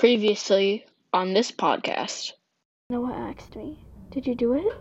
Previously 0.00 0.86
on 1.12 1.34
this 1.34 1.52
podcast. 1.52 2.32
Noah 2.88 3.12
asked 3.12 3.54
me, 3.54 3.78
Did 4.08 4.26
you 4.26 4.34
do 4.34 4.54
it? 4.54 4.72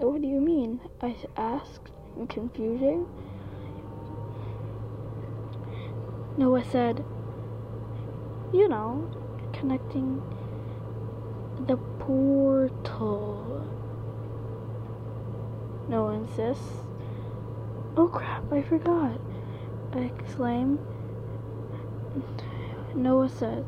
What 0.00 0.20
do 0.20 0.26
you 0.26 0.40
mean? 0.40 0.80
I 1.00 1.14
asked 1.36 1.92
in 2.16 2.26
confusion. 2.26 3.06
Noah 6.36 6.64
said, 6.64 7.04
You 8.52 8.68
know, 8.68 9.08
connecting 9.52 10.22
the 11.68 11.76
portal. 12.00 13.64
Noah 15.88 16.14
insists. 16.14 16.82
Oh 17.96 18.08
crap, 18.08 18.52
I 18.52 18.60
forgot. 18.60 19.20
I 19.92 20.10
exclaim. 20.18 20.80
Noah 22.94 23.28
says, 23.28 23.66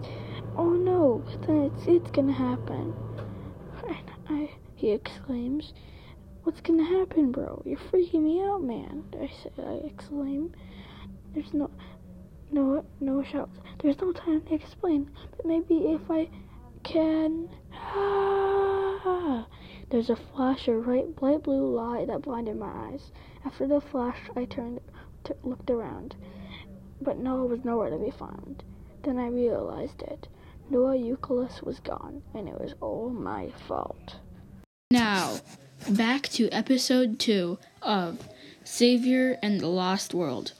"Oh 0.56 0.72
no, 0.72 1.22
then 1.46 1.64
it's 1.64 1.86
it's 1.86 2.10
gonna 2.10 2.32
happen." 2.32 2.94
And 3.86 4.10
I, 4.26 4.50
he 4.74 4.92
exclaims, 4.92 5.74
"What's 6.42 6.62
gonna 6.62 6.84
happen, 6.84 7.30
bro? 7.30 7.62
You're 7.66 7.78
freaking 7.78 8.22
me 8.22 8.42
out, 8.42 8.62
man!" 8.62 9.04
I 9.12 9.26
say, 9.26 9.50
I 9.58 9.72
exclaim. 9.86 10.52
There's 11.34 11.52
no, 11.52 11.70
Noah, 12.50 12.84
Noah 12.98 13.24
shouts. 13.24 13.58
There's 13.80 14.00
no 14.00 14.12
time 14.12 14.40
to 14.42 14.54
explain, 14.54 15.10
but 15.36 15.44
maybe 15.44 15.92
if 15.92 16.10
I 16.10 16.28
can. 16.82 17.48
Ah! 17.74 19.46
There's 19.90 20.08
a 20.08 20.16
flash 20.16 20.66
of 20.66 20.84
bright, 20.84 21.14
bright 21.14 21.42
blue 21.42 21.74
light 21.74 22.06
that 22.06 22.22
blinded 22.22 22.56
my 22.56 22.70
eyes. 22.88 23.12
After 23.44 23.66
the 23.66 23.82
flash, 23.82 24.30
I 24.34 24.46
turned, 24.46 24.80
t- 25.24 25.34
looked 25.42 25.70
around, 25.70 26.16
but 27.02 27.18
Noah 27.18 27.44
was 27.44 27.64
nowhere 27.64 27.90
to 27.90 27.98
be 27.98 28.10
found. 28.10 28.62
Then 29.02 29.18
I 29.18 29.28
realized 29.28 30.02
it. 30.02 30.28
Noah 30.68 30.96
Euclid 30.96 31.50
was 31.62 31.80
gone, 31.80 32.22
and 32.34 32.48
it 32.48 32.60
was 32.60 32.74
all 32.80 33.08
my 33.08 33.50
fault. 33.66 34.16
Now, 34.90 35.38
back 35.88 36.28
to 36.30 36.48
episode 36.50 37.18
two 37.18 37.58
of 37.82 38.28
Xavier 38.66 39.38
and 39.42 39.60
the 39.60 39.68
Lost 39.68 40.12
World. 40.12 40.52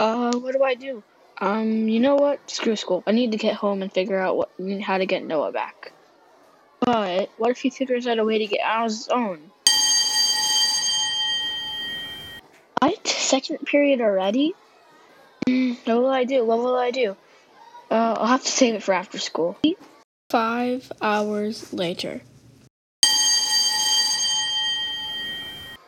Uh, 0.00 0.36
what 0.38 0.54
do 0.54 0.62
I 0.64 0.74
do? 0.74 1.02
Um, 1.40 1.88
you 1.88 2.00
know 2.00 2.14
what? 2.14 2.50
Screw 2.50 2.76
school. 2.76 3.02
I 3.06 3.12
need 3.12 3.32
to 3.32 3.38
get 3.38 3.56
home 3.56 3.82
and 3.82 3.92
figure 3.92 4.18
out 4.18 4.36
what 4.36 4.50
how 4.80 4.98
to 4.98 5.06
get 5.06 5.24
Noah 5.24 5.52
back. 5.52 5.92
But 6.80 7.30
what 7.36 7.50
if 7.50 7.58
he 7.58 7.70
figures 7.70 8.06
out 8.06 8.18
a 8.18 8.24
way 8.24 8.38
to 8.38 8.46
get 8.46 8.60
out 8.60 8.86
of 8.86 8.90
his 8.90 9.08
own? 9.08 9.50
What? 12.80 13.06
Second 13.06 13.58
period 13.58 14.00
already? 14.00 14.54
What 15.84 15.96
will 15.96 16.10
I 16.10 16.24
do? 16.24 16.44
What 16.44 16.58
will 16.58 16.76
I 16.76 16.90
do? 16.90 17.16
Uh, 17.90 18.14
I'll 18.18 18.26
have 18.26 18.44
to 18.44 18.50
save 18.50 18.74
it 18.74 18.82
for 18.82 18.94
after 18.94 19.18
school. 19.18 19.58
Five 20.30 20.92
hours 21.02 21.72
later. 21.72 22.20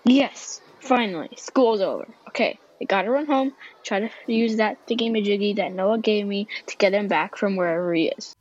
Yes, 0.04 0.60
finally, 0.80 1.30
school's 1.36 1.80
over. 1.80 2.06
Okay, 2.28 2.58
I 2.80 2.84
gotta 2.84 3.10
run 3.10 3.26
home, 3.26 3.52
try 3.82 4.00
to 4.00 4.10
use 4.26 4.56
that 4.56 4.86
thingy 4.86 5.10
majiggy 5.10 5.56
that 5.56 5.72
Noah 5.72 5.98
gave 5.98 6.26
me 6.26 6.48
to 6.66 6.76
get 6.76 6.92
him 6.92 7.08
back 7.08 7.36
from 7.36 7.56
wherever 7.56 7.94
he 7.94 8.08
is. 8.08 8.34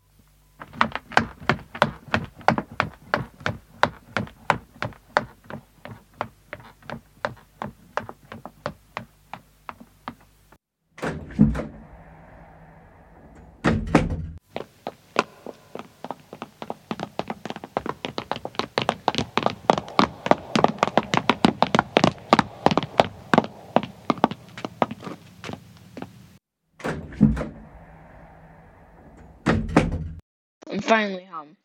I'm 30.73 30.81
finally 30.93 31.25
home. 31.25 31.57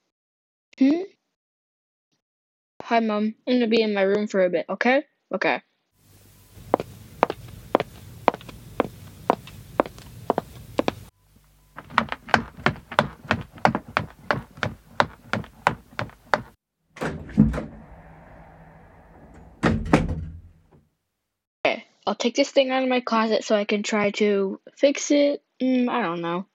Hmm? 0.79 1.03
Hi, 2.83 3.01
Mom. 3.01 3.35
I'm 3.47 3.55
gonna 3.57 3.67
be 3.67 3.83
in 3.83 3.93
my 3.93 4.01
room 4.01 4.27
for 4.27 4.43
a 4.43 4.49
bit, 4.49 4.65
okay? 4.71 5.03
Okay. 5.35 5.61
Okay, 21.67 21.85
I'll 22.07 22.15
take 22.15 22.35
this 22.35 22.51
thing 22.51 22.71
out 22.71 22.83
of 22.83 22.89
my 22.89 23.01
closet 23.01 23.45
so 23.45 23.55
I 23.55 23.67
can 23.67 23.83
try 23.83 24.11
to 24.13 24.59
fix 24.75 25.11
it. 25.11 25.43
Mm, 25.61 25.91
I 25.91 26.01
don't 26.01 26.23
know. 26.23 26.47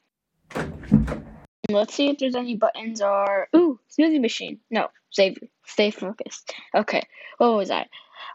Let's 1.70 1.94
see 1.94 2.10
if 2.10 2.18
there's 2.18 2.36
any 2.36 2.58
buttons 2.58 3.02
or 3.02 3.48
ooh, 3.56 3.80
smoothie 3.90 4.20
machine. 4.20 4.60
No, 4.70 4.90
save 5.10 5.38
stay 5.66 5.92
focused. 5.92 6.54
Okay, 6.76 7.04
what 7.38 7.56
was 7.56 7.72
I? 7.72 7.88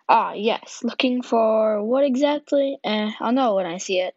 Ah, 0.09 0.33
yes, 0.33 0.81
looking 0.83 1.21
for 1.21 1.83
what 1.83 2.05
exactly? 2.05 2.79
Eh, 2.83 3.11
I'll 3.21 3.33
know 3.33 3.55
when 3.55 3.67
I 3.67 3.77
see 3.77 4.01
it. 4.01 4.15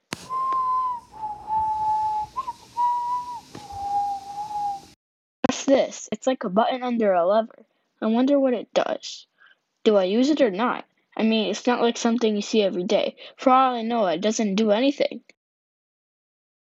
What's 5.45 5.65
this? 5.65 6.07
It's 6.13 6.25
like 6.25 6.45
a 6.45 6.49
button 6.49 6.81
under 6.81 7.11
a 7.11 7.27
lever. 7.27 7.65
I 8.01 8.05
wonder 8.05 8.39
what 8.39 8.53
it 8.53 8.73
does. 8.73 9.27
Do 9.83 9.97
I 9.97 10.05
use 10.05 10.29
it 10.29 10.41
or 10.41 10.51
not? 10.51 10.85
I 11.17 11.23
mean, 11.23 11.51
it's 11.51 11.67
not 11.67 11.81
like 11.81 11.97
something 11.97 12.33
you 12.33 12.41
see 12.41 12.61
every 12.61 12.85
day. 12.85 13.17
For 13.35 13.49
all 13.49 13.75
I 13.75 13.81
know, 13.81 14.07
it 14.07 14.21
doesn't 14.21 14.55
do 14.55 14.71
anything. 14.71 15.21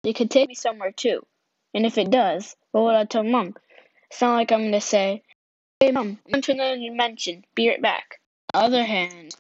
It 0.04 0.18
could 0.18 0.30
take 0.30 0.50
me 0.50 0.56
somewhere 0.56 0.92
too. 0.92 1.26
And 1.74 1.86
if 1.86 1.98
it 1.98 2.12
does, 2.12 2.56
what 2.72 2.82
will 2.82 2.96
I 2.96 3.06
tell 3.06 3.24
mom? 3.24 3.56
It's 4.10 4.22
not 4.22 4.36
like 4.36 4.52
I'm 4.52 4.64
gonna 4.64 4.82
say, 4.82 5.24
Hey 5.80 5.92
mom, 5.92 6.20
I'm 6.26 6.32
going 6.32 6.42
to 6.44 6.52
another 6.52 6.78
dimension. 6.78 7.44
Be 7.56 7.70
right 7.70 7.82
back. 7.82 8.20
On 8.54 8.62
the 8.72 8.78
other 8.78 8.86
hand, 8.86 9.36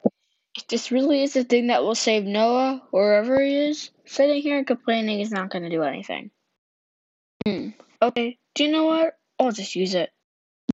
if 0.57 0.67
this 0.67 0.91
really 0.91 1.23
is 1.23 1.33
the 1.33 1.43
thing 1.43 1.67
that 1.67 1.83
will 1.83 1.95
save 1.95 2.25
Noah, 2.25 2.81
wherever 2.91 3.41
he 3.41 3.55
is, 3.55 3.91
sitting 4.05 4.41
here 4.41 4.57
and 4.57 4.67
complaining 4.67 5.19
is 5.19 5.31
not 5.31 5.49
gonna 5.49 5.69
do 5.69 5.83
anything. 5.83 6.31
Hmm. 7.45 7.69
Okay, 8.01 8.37
do 8.55 8.63
you 8.63 8.71
know 8.71 8.85
what? 8.85 9.17
I'll 9.39 9.51
just 9.51 9.75
use 9.75 9.93
it. 9.93 10.11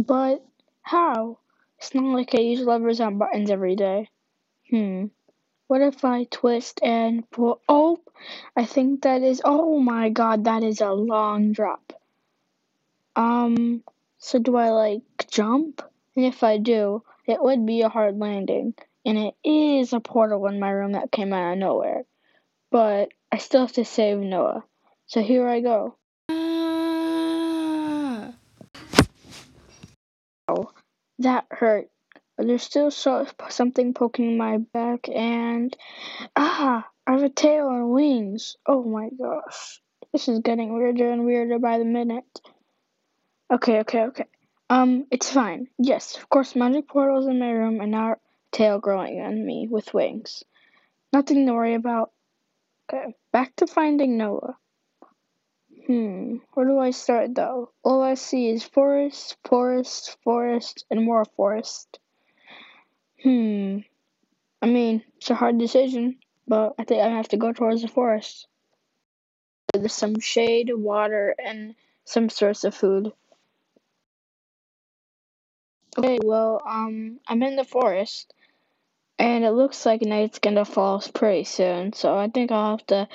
But 0.06 0.44
how? 0.81 1.40
It's 1.78 1.94
not 1.94 2.06
like 2.06 2.36
I 2.36 2.40
use 2.40 2.62
levers 2.62 3.00
and 3.00 3.19
buttons 3.19 3.50
every 3.50 3.75
day. 3.75 4.09
Hmm. 4.69 5.06
What 5.69 5.84
if 5.84 6.03
I 6.03 6.24
twist 6.24 6.80
and 6.81 7.30
pull? 7.30 7.62
Oh, 7.69 8.00
I 8.56 8.66
think 8.66 9.03
that 9.03 9.22
is. 9.22 9.40
Oh 9.46 9.80
my 9.80 10.09
god, 10.09 10.46
that 10.46 10.63
is 10.63 10.81
a 10.81 10.90
long 10.90 11.52
drop. 11.52 11.94
Um, 13.16 13.84
so 14.18 14.40
do 14.40 14.56
I 14.56 14.72
like 14.72 15.03
jump? 15.30 15.84
And 16.16 16.25
if 16.25 16.41
I 16.41 16.57
do, 16.57 17.03
it 17.28 17.40
would 17.40 17.68
be 17.68 17.84
a 17.84 17.90
hard 17.90 18.18
landing. 18.18 18.74
And 19.06 19.19
it 19.19 19.35
is 19.47 19.94
a 19.94 20.00
portal 20.00 20.47
in 20.47 20.59
my 20.59 20.72
room 20.72 20.94
that 20.94 21.12
came 21.12 21.34
out 21.34 21.52
of 21.52 21.59
nowhere. 21.59 22.01
But 22.72 23.09
I 23.31 23.38
still 23.38 23.62
have 23.62 23.74
to 23.74 23.86
save 23.86 24.18
Noah. 24.18 24.63
So 25.06 25.22
here 25.22 25.47
I 25.47 25.59
go. 25.59 25.96
Ah. 26.31 28.34
Oh, 30.47 30.72
that 31.19 31.46
hurt. 31.51 31.91
But 32.39 32.47
there's 32.47 32.63
still 32.63 32.89
so, 32.89 33.27
something 33.50 33.94
poking 33.94 34.38
my 34.38 34.59
back, 34.59 35.09
and 35.09 35.75
ah, 36.38 36.88
I 37.05 37.11
have 37.11 37.23
a 37.23 37.27
tail 37.27 37.67
and 37.67 37.89
wings. 37.89 38.55
Oh 38.66 38.81
my 38.81 39.09
gosh, 39.09 39.81
this 40.13 40.29
is 40.29 40.39
getting 40.39 40.73
weirder 40.73 41.11
and 41.11 41.25
weirder 41.25 41.59
by 41.59 41.80
the 41.80 41.83
minute. 41.83 42.39
Okay, 43.51 43.80
okay, 43.80 44.03
okay. 44.03 44.24
Um, 44.69 45.06
it's 45.12 45.30
fine. 45.30 45.68
Yes, 45.77 46.15
of 46.15 46.30
course, 46.30 46.56
magic 46.56 46.88
portals 46.88 47.27
in 47.27 47.39
my 47.39 47.51
room, 47.51 47.81
and 47.81 47.91
now 47.91 48.15
tail 48.53 48.80
growing 48.80 49.19
on 49.19 49.45
me 49.45 49.68
with 49.69 49.94
wings. 49.94 50.42
Nothing 51.12 51.45
to 51.45 51.51
worry 51.51 51.74
about. 51.74 52.13
Okay, 52.89 53.15
back 53.33 53.53
to 53.57 53.68
finding 53.68 54.18
Noah. 54.18 54.56
Hmm, 55.88 56.38
where 56.53 56.65
do 56.65 56.80
I 56.80 56.92
start 56.92 57.35
though? 57.35 57.74
All 57.83 58.01
I 58.01 58.13
see 58.13 58.47
is 58.47 58.63
forest, 58.63 59.35
forest, 59.44 60.15
forest, 60.24 60.85
and 60.89 61.03
more 61.03 61.25
forest. 61.25 62.00
Hmm. 63.24 63.80
I 64.62 64.68
mean, 64.68 65.04
it's 65.18 65.30
a 65.30 65.36
hard 65.36 65.57
decision, 65.57 66.18
but 66.48 66.75
I 66.77 66.83
think 66.83 67.01
I 67.01 67.10
have 67.10 67.27
to 67.30 67.38
go 67.38 67.54
towards 67.54 67.81
the 67.81 67.88
forest. 67.88 68.48
There's 69.74 69.94
some 69.94 70.19
shade, 70.19 70.71
water, 70.74 71.36
and 71.38 71.75
some 72.06 72.30
source 72.30 72.63
of 72.63 72.75
food. 72.75 73.12
Okay, 75.98 76.19
well, 76.24 76.62
um, 76.66 77.19
I'm 77.27 77.44
in 77.44 77.56
the 77.56 77.63
forest, 77.63 78.33
and 79.18 79.44
it 79.44 79.51
looks 79.51 79.86
like 79.86 80.01
night's 80.01 80.39
gonna 80.39 80.66
fall 80.66 81.01
pretty 81.13 81.44
soon, 81.44 81.94
so 81.94 82.18
I 82.18 82.30
think 82.30 82.51
I'll 82.51 82.77
have 82.77 82.88
to 82.88 83.07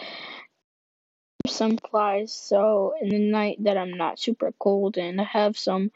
some 1.47 1.73
supplies 1.73 2.33
so 2.33 2.95
in 3.01 3.11
the 3.11 3.19
night 3.19 3.63
that 3.65 3.77
I'm 3.77 3.93
not 3.93 4.19
super 4.19 4.53
cold 4.59 4.97
and 4.97 5.21
I 5.21 5.25
have 5.25 5.59
some 5.59 5.91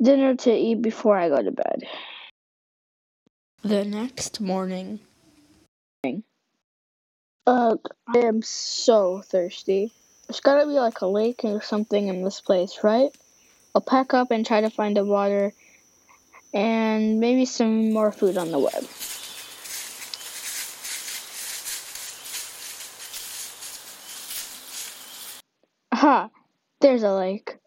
dinner 0.00 0.34
to 0.34 0.52
eat 0.52 0.82
before 0.82 1.16
I 1.16 1.28
go 1.28 1.42
to 1.42 1.50
bed. 1.50 1.84
The 3.64 3.84
next 3.84 4.40
morning. 4.40 4.98
Uh, 7.46 7.76
I 8.08 8.18
am 8.18 8.42
so 8.42 9.22
thirsty. 9.24 9.92
There's 10.26 10.40
gotta 10.40 10.66
be 10.66 10.72
like 10.72 11.00
a 11.00 11.06
lake 11.06 11.42
or 11.44 11.62
something 11.62 12.08
in 12.08 12.24
this 12.24 12.40
place, 12.40 12.80
right? 12.82 13.10
I'll 13.72 13.80
pack 13.80 14.14
up 14.14 14.32
and 14.32 14.44
try 14.44 14.62
to 14.62 14.70
find 14.70 14.96
the 14.96 15.04
water 15.04 15.52
and 16.52 17.20
maybe 17.20 17.44
some 17.44 17.92
more 17.92 18.10
food 18.10 18.36
on 18.36 18.50
the 18.50 18.58
web. 18.58 18.84
Aha! 25.92 26.30
There's 26.80 27.04
a 27.04 27.14
lake. 27.14 27.58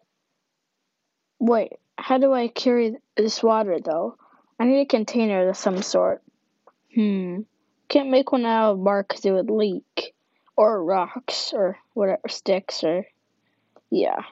Wait, 1.38 1.72
how 1.96 2.18
do 2.18 2.34
I 2.34 2.48
carry 2.48 2.96
this 3.16 3.42
water 3.42 3.78
though? 3.82 4.18
I 4.58 4.64
need 4.64 4.80
a 4.82 4.86
container 4.86 5.48
of 5.48 5.56
some 5.56 5.82
sort. 5.82 6.22
Hmm. 6.94 7.40
Can't 7.88 8.10
make 8.10 8.32
one 8.32 8.44
out 8.46 8.72
of 8.72 8.84
bark 8.84 9.08
because 9.08 9.24
it 9.24 9.32
would 9.32 9.50
leak. 9.50 10.14
Or 10.56 10.82
rocks, 10.82 11.52
or 11.52 11.78
whatever, 11.92 12.28
sticks, 12.28 12.82
or. 12.82 13.06
Yeah. 13.90 14.22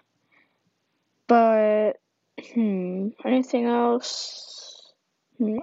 But. 1.27 1.95
Hmm. 2.55 3.09
Anything 3.25 3.67
else? 3.67 4.93
Hmm. 5.39 5.59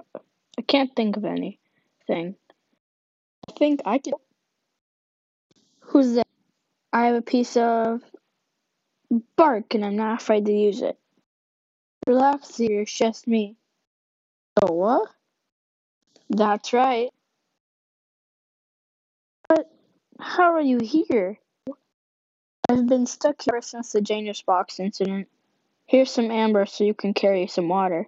I 0.58 0.62
can't 0.62 0.94
think 0.94 1.16
of 1.16 1.24
anything. 1.24 1.58
I 3.48 3.52
think 3.58 3.80
I 3.84 3.98
can. 3.98 4.14
Who's 5.80 6.14
that? 6.14 6.26
I 6.92 7.06
have 7.06 7.16
a 7.16 7.22
piece 7.22 7.56
of 7.56 8.02
bark 9.36 9.74
and 9.74 9.84
I'm 9.84 9.96
not 9.96 10.20
afraid 10.22 10.46
to 10.46 10.52
use 10.52 10.82
it. 10.82 10.98
Relax, 12.06 12.56
dear, 12.56 12.82
it's 12.82 12.92
just 12.92 13.26
me. 13.26 13.56
Oh. 14.62 15.06
That's 16.30 16.72
right. 16.72 17.10
But 19.48 19.70
how 20.18 20.54
are 20.54 20.60
you 20.60 20.78
here? 20.80 21.38
I've 22.68 22.86
been 22.86 23.06
stuck 23.06 23.42
here 23.42 23.60
since 23.60 23.92
the 23.92 24.00
Janus 24.00 24.42
box 24.42 24.80
incident. 24.80 25.28
Here's 25.84 26.10
some 26.10 26.30
amber 26.30 26.64
so 26.64 26.84
you 26.84 26.94
can 26.94 27.12
carry 27.12 27.46
some 27.48 27.68
water. 27.68 28.06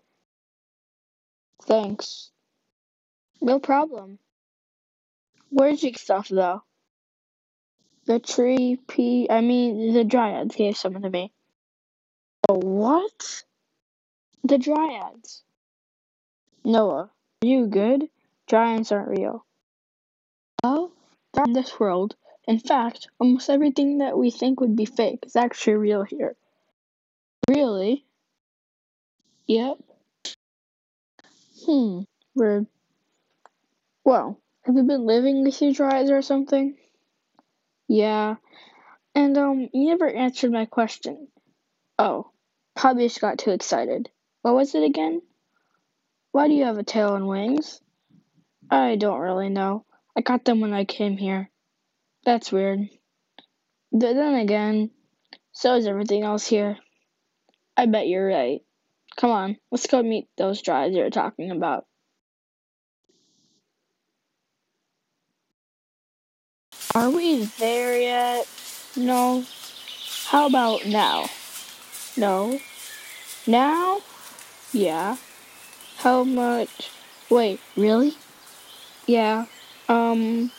Thanks. 1.62 2.30
No 3.40 3.58
problem. 3.58 4.18
Where'd 5.50 5.82
you 5.82 5.92
stuff, 5.94 6.28
though? 6.28 6.62
The 8.06 8.18
tree 8.18 8.78
P. 8.88 9.26
I 9.28 9.40
mean, 9.40 9.92
the 9.92 10.04
dryads 10.04 10.56
gave 10.56 10.76
some 10.76 11.00
to 11.00 11.10
me. 11.10 11.32
Oh, 12.48 12.54
what? 12.54 13.44
The 14.44 14.58
dryads. 14.58 15.43
Noah, 16.64 17.10
are 17.42 17.46
you 17.46 17.66
good? 17.66 18.08
Giants 18.46 18.90
aren't 18.90 19.18
real. 19.18 19.44
Well, 20.62 20.92
in 21.46 21.52
this 21.52 21.78
world. 21.78 22.16
In 22.46 22.58
fact, 22.58 23.08
almost 23.18 23.50
everything 23.50 23.98
that 23.98 24.16
we 24.16 24.30
think 24.30 24.60
would 24.60 24.76
be 24.76 24.84
fake 24.84 25.24
is 25.26 25.36
actually 25.36 25.74
real 25.74 26.02
here. 26.02 26.36
Really? 27.48 28.06
Yep. 29.46 29.78
Hmm. 31.66 32.00
Weird. 32.34 32.66
Well, 34.04 34.40
have 34.62 34.74
you 34.74 34.82
been 34.82 35.04
living 35.04 35.44
with 35.44 35.58
these 35.58 35.76
dryads 35.76 36.10
or 36.10 36.22
something? 36.22 36.76
Yeah. 37.88 38.36
And, 39.14 39.36
um, 39.36 39.68
you 39.72 39.88
never 39.88 40.08
answered 40.08 40.52
my 40.52 40.64
question. 40.64 41.28
Oh, 41.98 42.30
probably 42.74 43.06
just 43.06 43.20
got 43.20 43.38
too 43.38 43.50
excited. 43.50 44.10
What 44.42 44.54
was 44.54 44.74
it 44.74 44.82
again? 44.82 45.22
Why 46.34 46.48
do 46.48 46.54
you 46.54 46.64
have 46.64 46.78
a 46.78 46.82
tail 46.82 47.14
and 47.14 47.28
wings? 47.28 47.80
I 48.68 48.96
don't 48.96 49.20
really 49.20 49.50
know. 49.50 49.84
I 50.16 50.20
got 50.20 50.44
them 50.44 50.58
when 50.58 50.72
I 50.72 50.84
came 50.84 51.16
here. 51.16 51.48
That's 52.24 52.50
weird. 52.50 52.88
But 53.92 54.14
then 54.14 54.34
again, 54.34 54.90
so 55.52 55.76
is 55.76 55.86
everything 55.86 56.24
else 56.24 56.44
here. 56.44 56.76
I 57.76 57.86
bet 57.86 58.08
you're 58.08 58.26
right. 58.26 58.62
Come 59.16 59.30
on, 59.30 59.58
let's 59.70 59.86
go 59.86 60.02
meet 60.02 60.26
those 60.36 60.60
dryads 60.60 60.96
you're 60.96 61.08
talking 61.08 61.52
about. 61.52 61.86
Are 66.96 67.10
we 67.10 67.44
there 67.44 67.96
yet? 67.96 68.48
No. 68.96 69.44
How 70.26 70.48
about 70.48 70.84
now? 70.84 71.26
No. 72.16 72.58
Now? 73.46 74.00
Yeah. 74.72 75.16
How 76.04 76.22
much? 76.22 76.90
Wait, 77.30 77.60
really? 77.78 78.14
Yeah. 79.06 79.46
Um, 79.88 80.50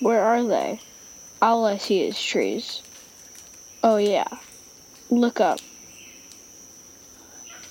where 0.00 0.24
are 0.24 0.42
they? 0.42 0.80
All 1.40 1.64
I 1.66 1.76
see 1.76 2.02
is 2.02 2.20
trees. 2.20 2.82
Oh, 3.84 3.98
yeah. 3.98 4.26
Look 5.08 5.40
up. 5.40 5.60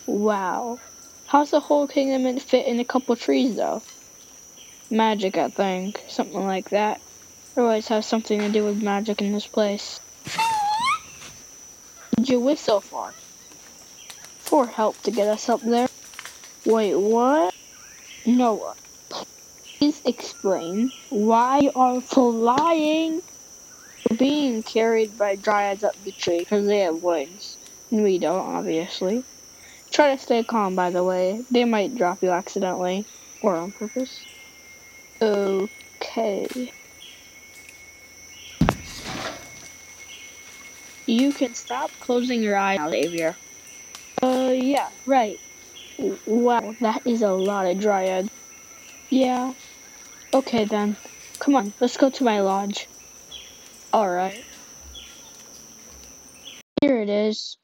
Wow. 0.06 0.80
How's 1.28 1.52
the 1.52 1.60
whole 1.60 1.86
kingdom 1.86 2.40
fit 2.40 2.66
in 2.66 2.80
a 2.80 2.86
couple 2.86 3.18
trees, 3.18 3.58
though? 3.58 3.82
Magic, 4.90 5.38
I 5.38 5.50
think. 5.50 6.02
Something 6.08 6.48
like 6.48 6.70
that. 6.70 7.02
Always 7.58 7.90
has 7.90 8.06
something 8.06 8.40
to 8.40 8.48
do 8.48 8.64
with 8.64 8.82
magic 8.82 9.22
in 9.22 9.34
this 9.34 9.48
place. 9.48 10.00
Did 12.16 12.30
you 12.30 12.40
whistle 12.40 12.80
for? 12.80 13.14
For 14.40 14.66
help 14.66 15.02
to 15.02 15.12
get 15.12 15.28
us 15.28 15.50
up 15.50 15.60
there? 15.60 15.91
Wait, 16.66 16.96
what? 16.96 17.54
Noah, 18.26 18.76
please 19.80 20.00
explain 20.06 20.92
why 21.10 21.60
you 21.60 21.72
are 21.76 22.00
flying? 22.02 23.22
Being 24.18 24.62
carried 24.62 25.18
by 25.18 25.38
dryads 25.38 25.84
up 25.84 25.96
the 26.04 26.12
tree 26.12 26.40
because 26.40 26.68
they 26.68 26.80
have 26.80 27.02
wings. 27.02 27.58
And 27.90 28.04
we 28.04 28.20
don't, 28.20 28.56
obviously. 28.56 29.24
Try 29.90 30.16
to 30.16 30.22
stay 30.22 30.44
calm, 30.44 30.76
by 30.76 30.92
the 30.92 31.04
way. 31.04 31.44
They 31.50 31.66
might 31.66 31.96
drop 31.96 32.22
you 32.22 32.30
accidentally. 32.30 33.06
Or 33.42 33.56
on 33.56 33.72
purpose. 33.72 34.24
Okay. 35.22 36.72
You 41.06 41.34
can 41.34 41.56
stop 41.56 41.90
closing 42.00 42.44
your 42.44 42.56
eyes 42.56 42.78
now, 42.78 42.90
Xavier. 42.90 43.36
Uh, 44.22 44.52
yeah, 44.54 44.90
right. 45.06 45.40
Wow, 46.26 46.76
that 46.82 47.06
is 47.06 47.22
a 47.22 47.32
lot 47.32 47.68
of 47.68 47.78
dryads. 47.78 48.30
Yeah. 49.10 49.54
Okay 50.34 50.66
then. 50.66 50.96
Come 51.38 51.56
on, 51.56 51.74
let's 51.80 51.98
go 51.98 52.10
to 52.10 52.24
my 52.24 52.42
lodge. 52.42 52.88
Alright. 53.94 54.44
Here 56.82 57.02
it 57.02 57.10
is. 57.10 57.58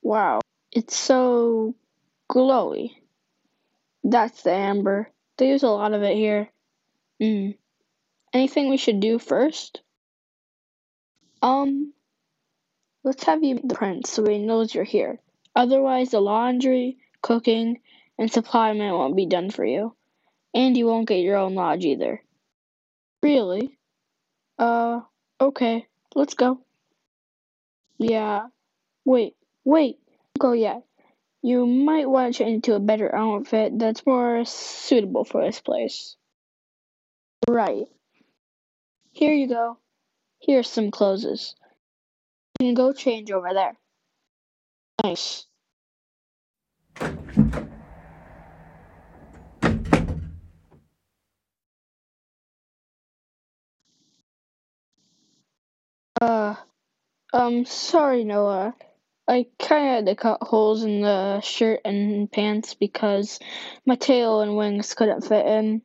Wow, 0.00 0.40
it's 0.70 0.96
so 0.96 1.74
glowy. 2.30 2.92
That's 4.02 4.42
the 4.42 4.52
amber. 4.52 5.10
They 5.36 5.48
use 5.48 5.62
a 5.62 5.68
lot 5.68 5.92
of 5.92 6.02
it 6.02 6.16
here. 6.16 6.48
Hmm. 7.20 7.50
Anything 8.32 8.70
we 8.70 8.78
should 8.78 9.00
do 9.00 9.18
first? 9.18 9.82
Um, 11.42 11.92
let's 13.04 13.24
have 13.24 13.44
you 13.44 13.60
the 13.62 13.74
print 13.74 14.06
so 14.06 14.24
he 14.24 14.38
knows 14.38 14.74
you're 14.74 14.84
here. 14.84 15.18
Otherwise, 15.54 16.10
the 16.10 16.20
laundry, 16.20 16.96
cooking, 17.22 17.80
and 18.18 18.30
supply 18.30 18.72
supplyment 18.72 18.98
won't 18.98 19.16
be 19.16 19.26
done 19.26 19.50
for 19.50 19.64
you. 19.64 19.94
And 20.54 20.76
you 20.76 20.86
won't 20.86 21.08
get 21.08 21.20
your 21.20 21.36
own 21.36 21.54
lodge 21.54 21.84
either. 21.84 22.22
Really? 23.22 23.78
Uh, 24.58 25.00
okay. 25.40 25.86
Let's 26.14 26.34
go. 26.34 26.60
Yeah. 27.98 28.48
Wait, 29.04 29.34
wait. 29.64 29.98
Go 30.38 30.52
yet. 30.52 30.82
You 31.42 31.66
might 31.66 32.08
want 32.08 32.34
to 32.34 32.38
change 32.38 32.54
into 32.54 32.74
a 32.74 32.80
better 32.80 33.12
outfit 33.14 33.78
that's 33.78 34.06
more 34.06 34.44
suitable 34.44 35.24
for 35.24 35.44
this 35.44 35.60
place. 35.60 36.16
Right. 37.48 37.86
Here 39.10 39.32
you 39.32 39.48
go. 39.48 39.78
Here's 40.40 40.68
some 40.68 40.90
clothes. 40.90 41.54
You 42.60 42.68
can 42.68 42.74
go 42.74 42.92
change 42.92 43.30
over 43.30 43.52
there. 43.52 43.76
Nice. 45.02 45.46
Uh, 56.20 56.54
um, 57.32 57.64
sorry, 57.64 58.24
Noah. 58.24 58.74
I 59.26 59.46
kind 59.58 59.86
of 59.86 59.94
had 59.94 60.06
to 60.06 60.14
cut 60.14 60.42
holes 60.42 60.84
in 60.84 61.00
the 61.00 61.40
shirt 61.40 61.80
and 61.84 62.30
pants 62.30 62.74
because 62.74 63.38
my 63.86 63.94
tail 63.94 64.40
and 64.40 64.56
wings 64.56 64.94
couldn't 64.94 65.22
fit 65.22 65.46
in. 65.46 65.82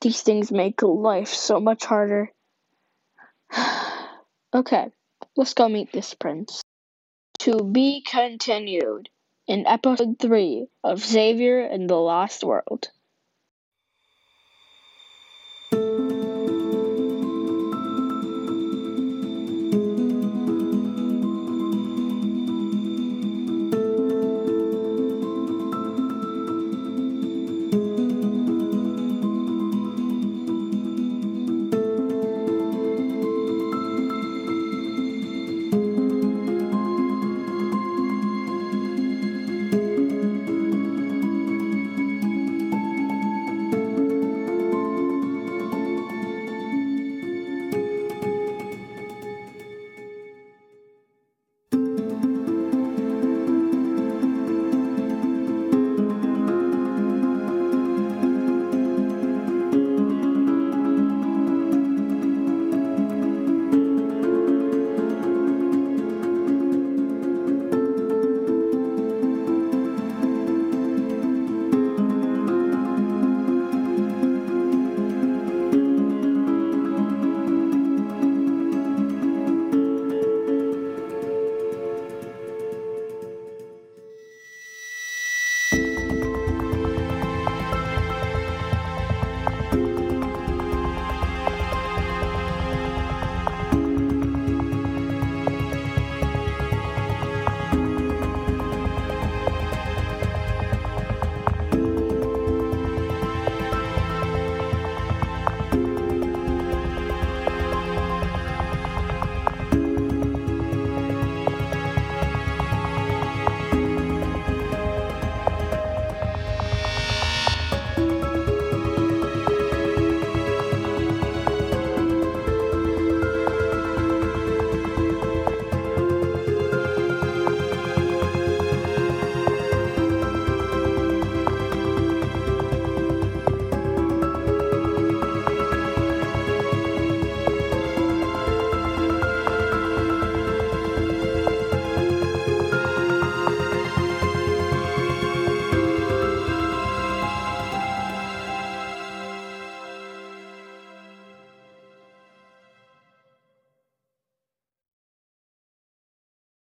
These 0.00 0.22
things 0.22 0.52
make 0.52 0.82
life 0.82 1.28
so 1.28 1.60
much 1.60 1.84
harder. 1.84 2.30
Okay, 4.54 4.86
let's 5.36 5.54
go 5.54 5.68
meet 5.68 5.90
this 5.90 6.14
prince. 6.14 6.62
To 7.40 7.64
be 7.64 8.04
continued 8.06 9.08
in 9.46 9.66
episode 9.66 10.18
3 10.18 10.66
of 10.82 11.04
Xavier 11.04 11.60
and 11.60 11.88
the 11.88 11.96
Lost 11.96 12.42
World. 12.44 12.90